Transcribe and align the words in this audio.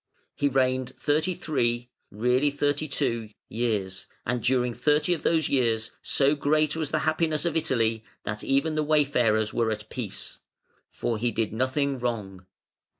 He 0.33 0.47
reigned 0.49 0.93
thirty 0.97 1.35
three 1.35 1.91
(really 2.09 2.49
thirty 2.49 2.87
two) 2.87 3.29
years, 3.49 4.07
and 4.25 4.41
during 4.43 4.73
thirty 4.73 5.13
of 5.13 5.21
these 5.21 5.47
years 5.47 5.91
so 6.01 6.33
great 6.33 6.75
was 6.75 6.89
the 6.89 6.97
happiness 7.05 7.45
of 7.45 7.55
Italy 7.55 8.03
that 8.23 8.43
even 8.43 8.73
the 8.73 8.81
wayfarers 8.81 9.53
were 9.53 9.69
at 9.69 9.91
peace. 9.91 10.39
For 10.89 11.19
he 11.19 11.29
did 11.29 11.53
nothing 11.53 11.99
wrong. 11.99 12.47